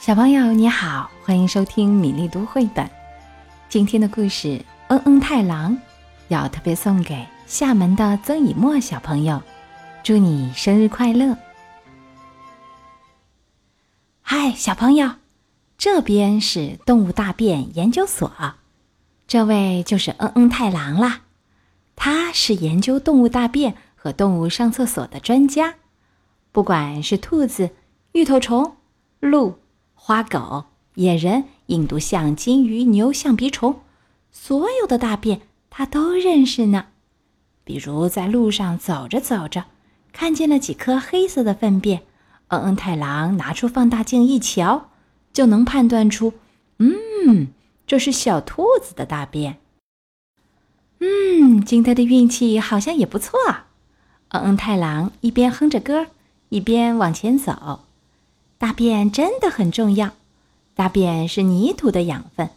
[0.00, 2.88] 小朋友你好，欢迎收听米粒读绘本。
[3.68, 4.48] 今天的故事
[4.88, 5.76] 《嗯嗯太郎》
[6.28, 9.42] 要特别送给厦门的曾以沫小朋友，
[10.02, 11.36] 祝你生日快乐！
[14.22, 15.16] 嗨，小朋友，
[15.76, 18.32] 这边是动物大便研究所，
[19.26, 21.20] 这位就是嗯嗯太郎啦。
[21.94, 25.74] 他是研究动物大便和动物上厕所的专家，
[26.52, 27.68] 不管是兔子、
[28.12, 28.76] 芋头虫、
[29.20, 29.58] 鹿。
[30.02, 30.64] 花狗、
[30.94, 33.80] 野人、印度象、金鱼、牛、象鼻虫，
[34.32, 36.86] 所有的大便他都认识呢。
[37.64, 39.66] 比如在路上走着走着，
[40.10, 42.02] 看见了几颗黑色的粪便，
[42.48, 44.88] 嗯嗯太郎拿出放大镜一瞧，
[45.34, 46.32] 就能判断出，
[46.78, 47.48] 嗯，
[47.86, 49.58] 这是小兔子的大便。
[51.00, 53.68] 嗯，今天的运气好像也不错啊。
[54.30, 56.06] 嗯嗯太郎一边哼着歌，
[56.48, 57.80] 一边往前走。
[58.60, 60.10] 大便真的很重要，
[60.74, 62.50] 大便是泥土的养分，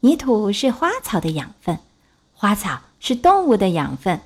[0.00, 1.78] 泥土是花草的养分，
[2.32, 4.20] 花草是动物的养分，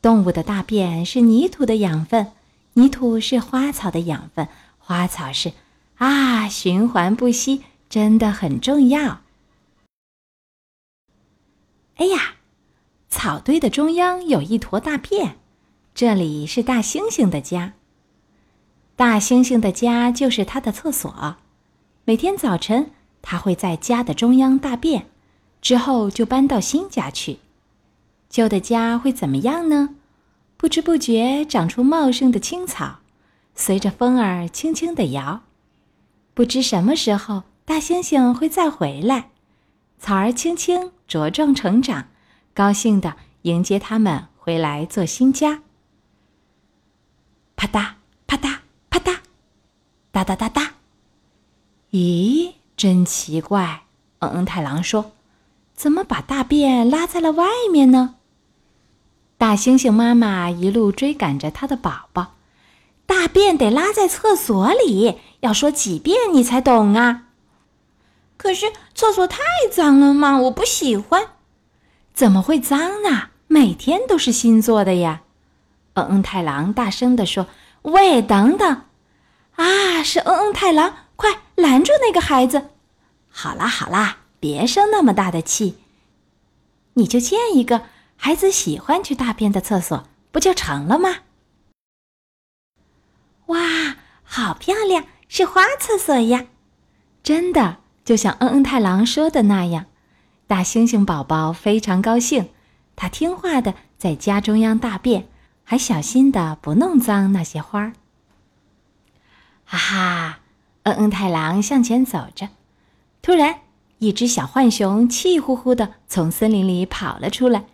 [0.00, 2.30] 动物的大便是泥土的养分，
[2.74, 4.46] 泥土是花草的养分，
[4.78, 5.52] 花草是
[5.96, 9.22] 啊，循环不息，真的很重要。
[11.96, 12.36] 哎呀，
[13.10, 15.38] 草堆的中央有一坨大便，
[15.92, 17.72] 这里是大猩猩的家。
[18.98, 21.36] 大猩猩的家就是它的厕所，
[22.04, 22.90] 每天早晨
[23.22, 25.06] 它会在家的中央大便，
[25.62, 27.38] 之后就搬到新家去。
[28.28, 29.90] 旧的家会怎么样呢？
[30.56, 32.98] 不知不觉长出茂盛的青草，
[33.54, 35.42] 随着风儿轻轻地摇。
[36.34, 39.30] 不知什么时候大猩猩会再回来，
[40.00, 42.08] 草儿轻轻茁壮成长，
[42.52, 45.62] 高兴地迎接他们回来做新家。
[47.54, 47.92] 啪嗒
[48.26, 48.58] 啪嗒。
[50.18, 50.72] 哒哒哒哒！
[51.92, 53.82] 咦，真奇怪！
[54.18, 55.12] 嗯嗯太郎说
[55.76, 58.16] ：“怎么把大便拉在了外面呢？”
[59.38, 62.34] 大猩猩妈妈一路追赶着它的宝宝
[63.06, 67.26] ：“大便得拉在厕所里，要说几遍你才懂啊？”
[68.36, 69.38] 可是厕所太
[69.70, 71.28] 脏了嘛，我不喜欢。
[72.12, 73.28] 怎么会脏呢？
[73.46, 75.22] 每天都是新做的呀！
[75.94, 77.46] 嗯嗯太郎大声地说
[77.82, 78.82] ：“喂，等等！”
[79.58, 82.70] 啊，是嗯嗯太郎，快拦住那个孩子！
[83.28, 85.78] 好啦好啦，别生那么大的气。
[86.94, 87.82] 你就建一个
[88.14, 91.22] 孩子喜欢去大便的厕所，不就成了吗？
[93.46, 96.46] 哇，好漂亮，是花厕所呀！
[97.24, 99.86] 真的，就像嗯嗯太郎说的那样，
[100.46, 102.50] 大猩猩宝宝非常高兴，
[102.94, 105.28] 他听话的在家中央大便，
[105.64, 107.94] 还小心的不弄脏那些花儿。
[109.70, 110.38] 哈哈，
[110.84, 112.48] 嗯嗯太郎向前走着，
[113.20, 113.60] 突然，
[113.98, 117.66] 一只小浣熊气呼呼的从森林里跑了出来。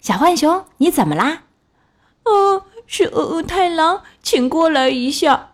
[0.00, 1.44] 小浣熊，你怎么啦？
[2.24, 5.50] 哦，是嗯嗯太郎，请过来一下。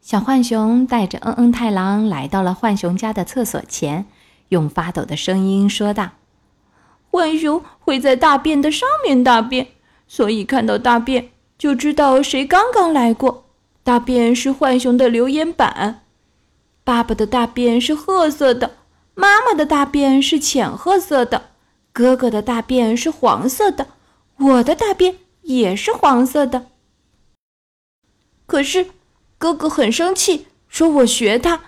[0.00, 4.06] 小浣熊带着嗯嗯太郎来到了浣熊家的厕所前，
[4.48, 6.12] 用发抖的声音说道
[7.12, 9.68] ：“浣熊会在大便的上面大便，
[10.08, 11.28] 所以看到大便。”
[11.62, 13.44] 就知道谁刚刚来过。
[13.84, 16.02] 大便是浣熊的留言板。
[16.82, 18.78] 爸爸的大便是褐色的，
[19.14, 21.50] 妈妈的大便是浅褐色的，
[21.92, 23.86] 哥哥的大便是黄色的，
[24.38, 26.66] 我的大便也是黄色的。
[28.46, 28.88] 可是
[29.38, 31.60] 哥哥很生气，说我学他。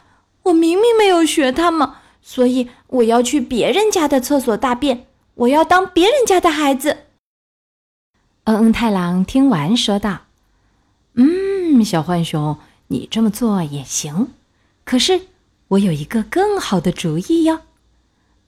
[0.43, 5.07] 我明明没有学他嘛，所以我要去别人家的厕所大便。
[5.35, 7.04] 我要当别人家的孩子。
[8.45, 10.23] 嗯嗯，太郎听完说道
[11.17, 14.29] ：“嗯，小浣熊，你这么做也行。
[14.85, 15.29] 可是
[15.69, 17.61] 我有一个更好的主意哟。”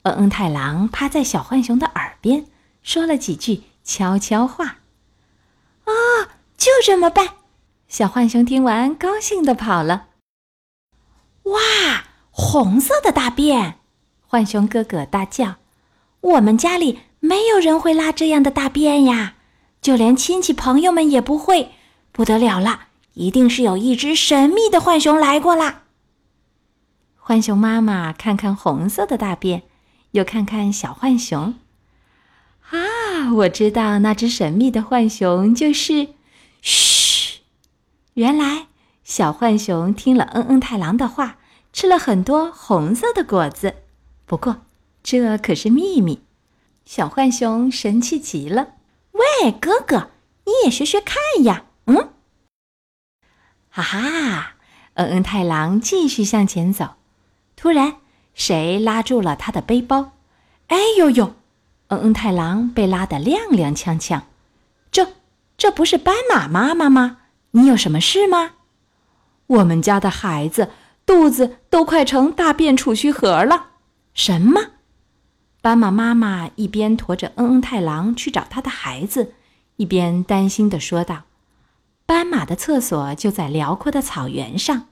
[0.03, 2.45] 嗯嗯，太郎趴在小浣熊的耳边
[2.83, 4.77] 说了几句悄悄话。
[5.85, 5.91] “啊，
[6.57, 7.29] 就这么办！”
[7.89, 10.09] 小浣熊听完高兴地跑了。
[11.43, 11.59] “哇，
[12.29, 13.79] 红色的大便！”
[14.29, 15.55] 浣熊哥哥大叫
[16.21, 19.33] ：“我们家里没有人会拉这样的大便呀！”
[19.81, 21.71] 就连亲戚朋友们也不会，
[22.11, 22.87] 不得了了！
[23.13, 25.83] 一定是有一只神秘的浣熊来过啦。
[27.15, 29.63] 浣熊妈妈看看红色的大便，
[30.11, 31.55] 又看看小浣熊。
[32.69, 36.09] 啊，我知道那只神秘的浣熊就是……
[36.61, 37.39] 嘘，
[38.13, 38.67] 原来
[39.03, 41.37] 小浣熊听了嗯嗯太郎的话，
[41.73, 43.75] 吃了很多红色的果子。
[44.25, 44.61] 不过
[45.01, 46.21] 这可是秘密。
[46.85, 48.75] 小浣熊神气极了。
[49.17, 50.11] 喂，哥哥，
[50.45, 51.63] 你也学学看呀！
[51.85, 52.13] 嗯，
[53.69, 54.55] 哈哈，
[54.93, 56.95] 嗯嗯太郎继续向前走，
[57.55, 57.95] 突然，
[58.33, 60.13] 谁拉住了他的背包？
[60.67, 61.35] 哎呦呦！
[61.87, 64.21] 嗯嗯太郎被拉得踉踉跄跄。
[64.91, 65.13] 这，
[65.57, 67.19] 这不是斑马妈妈吗？
[67.51, 68.51] 你有什么事吗？
[69.47, 70.71] 我们家的孩子
[71.05, 73.67] 肚子都快成大便储蓄盒了。
[74.13, 74.71] 什么？
[75.67, 79.33] 斑马妈妈一边驮着嗯嗯太郎去找他的孩子，
[79.75, 81.23] 一边担心地说道。
[82.05, 84.85] 斑马的厕所就在辽阔的草原上。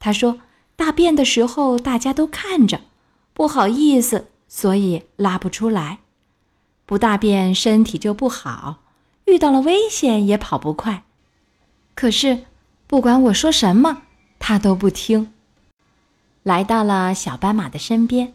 [0.00, 0.40] 他说
[0.74, 2.80] ：“大便的时候大家都看着，
[3.34, 5.98] 不好意思，所以拉不出来。
[6.86, 8.78] 不大便身体就不好，
[9.26, 11.02] 遇到了危险也跑不快。
[11.94, 12.44] 可是，
[12.86, 14.00] 不管我说什么，
[14.38, 15.30] 他都不听。”
[16.42, 18.32] 来到了小斑马的身边，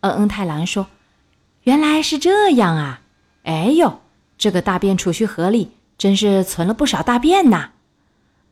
[0.00, 0.88] 嗯嗯太郎说
[1.68, 3.02] ：“原来是这样啊！
[3.42, 4.00] 哎呦，
[4.38, 7.72] 这个大便储蓄盒里……”真是存了不少大便呐！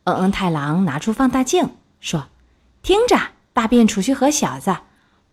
[0.04, 2.26] 嗯嗯太郎拿出放大镜说
[2.82, 3.16] ：“听着，
[3.54, 4.76] 大便储蓄盒小子，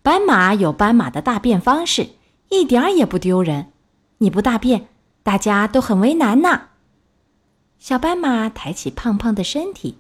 [0.02, 2.12] 斑马有斑马的大便方式，
[2.48, 3.74] 一点儿也不丢人。
[4.20, 4.88] 你不大便，
[5.24, 6.68] 大家都很为难呐。”
[7.80, 9.98] 小斑马抬起胖胖的身体，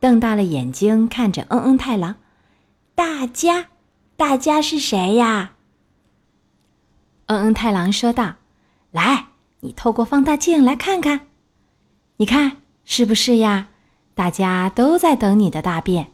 [0.00, 2.16] 瞪大了眼睛看着嗯嗯太郎
[2.96, 3.66] ：“大家，
[4.16, 5.52] 大家是谁呀？”
[7.30, 8.34] 嗯嗯太郎说道
[8.90, 9.26] ：“来，
[9.60, 11.28] 你透过放大镜来看看。”
[12.18, 13.68] 你看是不是呀？
[14.14, 16.10] 大家都在等你的大便。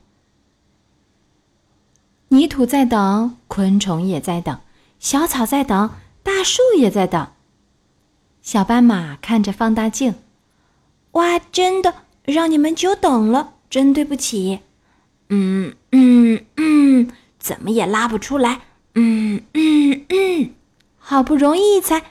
[2.29, 4.61] 泥土在等，昆虫也在等，
[4.99, 5.91] 小草在等，
[6.23, 7.29] 大树也在等。
[8.43, 10.17] 小斑马看着放大镜，
[11.13, 14.61] 哇，真的让你们久等了，真对不起。
[15.31, 18.61] 嗯嗯嗯，怎么也拉不出来。
[18.95, 20.51] 嗯嗯嗯，
[21.09, 22.03] 好不容易才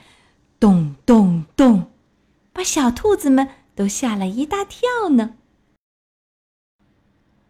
[0.58, 1.92] 咚咚咚，
[2.54, 3.46] 把小兔子们。
[3.76, 5.34] 都吓了一大跳呢。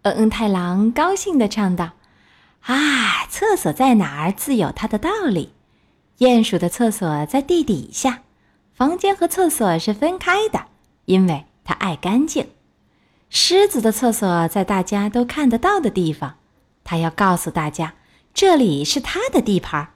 [0.02, 1.93] 嗯嗯太郎高兴的唱道
[2.66, 5.52] ：“啊，厕所在哪儿自有它的道理。
[6.19, 8.25] 鼹鼠的厕所在地底下，
[8.75, 10.66] 房间和厕所是分开的，
[11.04, 12.48] 因为它爱干净。
[13.31, 16.38] 狮子的厕所在大家都看得到的地方，
[16.82, 17.94] 它要告诉大家
[18.34, 19.93] 这里是它的地盘。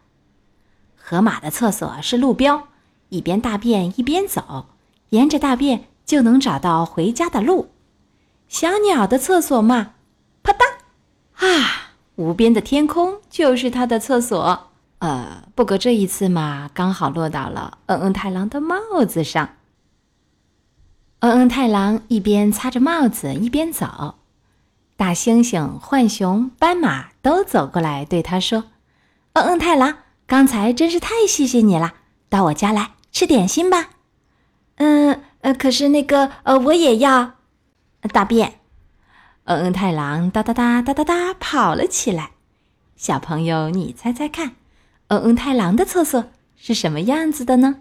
[1.11, 2.69] 河马的厕所是路标，
[3.09, 4.67] 一边大便一边走，
[5.09, 7.71] 沿着大便。”就能找到回家的路。
[8.49, 9.93] 小鸟的厕所嘛，
[10.43, 10.65] 啪嗒，
[11.35, 14.71] 啊，无边的天空就是它的厕所。
[14.99, 19.51] 呃，不过这一次嘛，刚好落到了嗯嗯太郎的帽子上。
[21.21, 24.17] 嗯嗯太郎一边擦着帽子一边走，
[24.97, 28.65] 大猩猩、浣熊、斑马都走过来对他说
[29.35, 29.99] ：“嗯嗯太郎，
[30.31, 31.95] 刚才真是太谢谢你了，
[32.29, 33.91] 到我家来吃点心吧。”
[34.79, 35.25] 嗯。
[35.41, 37.33] 呃，可是那个，呃，我也要
[38.13, 38.61] 大便。
[39.45, 42.33] 嗯嗯，太郎哒哒哒哒哒哒跑了起来。
[42.95, 44.53] 小朋友，你猜猜看，
[45.09, 47.77] 嗯嗯太郎的厕所是什么样子的呢？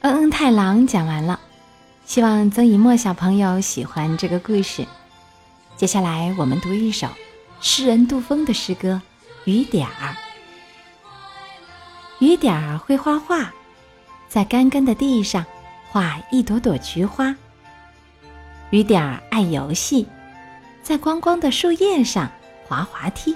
[0.00, 1.38] 嗯嗯太郎讲完了，
[2.04, 4.84] 希望曾一墨小朋友喜欢这个故事。
[5.76, 7.06] 接下来我们读一首
[7.60, 9.00] 诗人杜峰的诗歌
[9.50, 10.12] 《雨点儿》。
[12.20, 13.52] 雨点儿会画画，
[14.28, 15.44] 在干干的地上。
[15.90, 17.34] 画一朵朵菊花。
[18.68, 20.06] 雨点儿爱游戏，
[20.82, 22.30] 在光光的树叶上
[22.66, 23.34] 滑滑梯。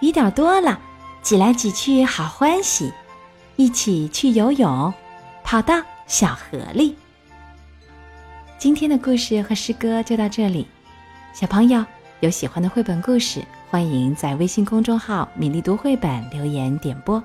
[0.00, 0.78] 雨点儿多了，
[1.22, 2.92] 挤来挤去好欢喜，
[3.56, 4.92] 一起去游泳，
[5.42, 6.94] 跑到小河里。
[8.58, 10.68] 今天的故事和诗歌就到这里，
[11.32, 11.82] 小朋友
[12.20, 17.24] 有喜欢的绘本故事，欢迎在微信公众号“米粒读绘本”留言点播。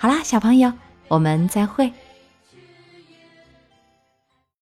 [0.00, 0.72] 好啦，小朋友，
[1.08, 1.92] 我们再会。